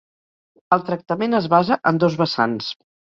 [0.77, 2.73] El tractament es basa en dos vessants.